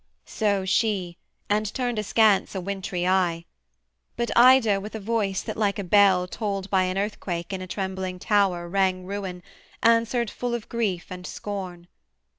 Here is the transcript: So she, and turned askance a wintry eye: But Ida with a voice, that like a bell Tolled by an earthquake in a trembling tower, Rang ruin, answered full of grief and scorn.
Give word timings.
So 0.25 0.65
she, 0.65 1.19
and 1.47 1.71
turned 1.75 1.99
askance 1.99 2.55
a 2.55 2.59
wintry 2.59 3.05
eye: 3.05 3.45
But 4.17 4.35
Ida 4.35 4.79
with 4.81 4.95
a 4.95 4.99
voice, 4.99 5.43
that 5.43 5.55
like 5.57 5.77
a 5.77 5.83
bell 5.83 6.25
Tolled 6.27 6.71
by 6.71 6.85
an 6.85 6.97
earthquake 6.97 7.53
in 7.53 7.61
a 7.61 7.67
trembling 7.67 8.17
tower, 8.17 8.67
Rang 8.67 9.05
ruin, 9.05 9.43
answered 9.83 10.31
full 10.31 10.55
of 10.55 10.67
grief 10.69 11.05
and 11.11 11.27
scorn. 11.27 11.87